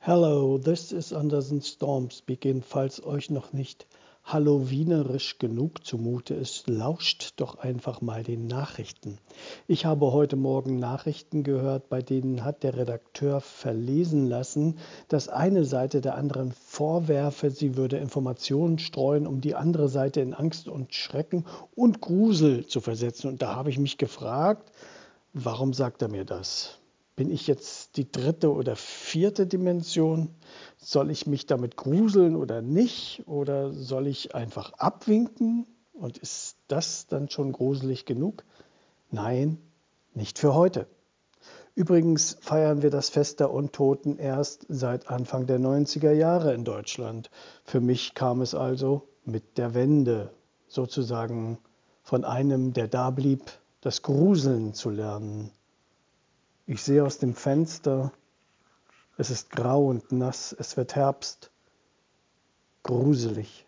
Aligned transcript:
Hello, 0.00 0.58
this 0.58 0.92
is 0.92 1.12
Anderson 1.12 1.60
Storm 1.60 2.10
speaking. 2.10 2.62
Falls 2.62 3.04
euch 3.04 3.30
noch 3.30 3.52
nicht 3.52 3.86
Halloweenerisch 4.24 5.38
genug 5.38 5.84
zumute 5.84 6.34
ist, 6.34 6.68
lauscht 6.68 7.34
doch 7.36 7.58
einfach 7.58 8.00
mal 8.00 8.22
den 8.22 8.46
Nachrichten. 8.46 9.18
Ich 9.66 9.84
habe 9.86 10.12
heute 10.12 10.36
Morgen 10.36 10.78
Nachrichten 10.78 11.42
gehört, 11.42 11.88
bei 11.88 12.00
denen 12.00 12.44
hat 12.44 12.62
der 12.62 12.76
Redakteur 12.76 13.40
verlesen 13.40 14.28
lassen, 14.28 14.78
dass 15.08 15.28
eine 15.28 15.64
Seite 15.64 16.00
der 16.00 16.14
anderen 16.14 16.52
vorwerfe, 16.52 17.50
sie 17.50 17.76
würde 17.76 17.98
Informationen 17.98 18.78
streuen, 18.78 19.26
um 19.26 19.40
die 19.40 19.56
andere 19.56 19.88
Seite 19.88 20.20
in 20.20 20.32
Angst 20.32 20.68
und 20.68 20.94
Schrecken 20.94 21.44
und 21.74 22.00
Grusel 22.00 22.66
zu 22.66 22.80
versetzen. 22.80 23.28
Und 23.28 23.42
da 23.42 23.56
habe 23.56 23.68
ich 23.68 23.78
mich 23.78 23.98
gefragt, 23.98 24.70
warum 25.34 25.74
sagt 25.74 26.02
er 26.02 26.08
mir 26.08 26.24
das? 26.24 26.78
Bin 27.18 27.32
ich 27.32 27.48
jetzt 27.48 27.96
die 27.96 28.12
dritte 28.12 28.52
oder 28.52 28.76
vierte 28.76 29.48
Dimension? 29.48 30.36
Soll 30.76 31.10
ich 31.10 31.26
mich 31.26 31.46
damit 31.46 31.76
gruseln 31.76 32.36
oder 32.36 32.62
nicht? 32.62 33.24
Oder 33.26 33.72
soll 33.72 34.06
ich 34.06 34.36
einfach 34.36 34.74
abwinken? 34.74 35.66
Und 35.92 36.18
ist 36.18 36.58
das 36.68 37.08
dann 37.08 37.28
schon 37.28 37.50
gruselig 37.50 38.04
genug? 38.04 38.44
Nein, 39.10 39.58
nicht 40.14 40.38
für 40.38 40.54
heute. 40.54 40.86
Übrigens 41.74 42.36
feiern 42.40 42.82
wir 42.82 42.90
das 42.90 43.08
Fest 43.08 43.40
der 43.40 43.52
Untoten 43.52 44.16
erst 44.16 44.66
seit 44.68 45.10
Anfang 45.10 45.48
der 45.48 45.58
90er 45.58 46.12
Jahre 46.12 46.54
in 46.54 46.62
Deutschland. 46.62 47.32
Für 47.64 47.80
mich 47.80 48.14
kam 48.14 48.42
es 48.42 48.54
also 48.54 49.08
mit 49.24 49.58
der 49.58 49.74
Wende 49.74 50.30
sozusagen 50.68 51.58
von 52.04 52.24
einem, 52.24 52.74
der 52.74 52.86
da 52.86 53.10
blieb, 53.10 53.42
das 53.80 54.02
Gruseln 54.02 54.72
zu 54.72 54.90
lernen. 54.90 55.50
Ich 56.70 56.82
sehe 56.82 57.02
aus 57.02 57.16
dem 57.16 57.34
Fenster, 57.34 58.12
es 59.16 59.30
ist 59.30 59.50
grau 59.50 59.86
und 59.86 60.12
nass, 60.12 60.54
es 60.58 60.76
wird 60.76 60.94
Herbst, 60.96 61.50
gruselig. 62.82 63.64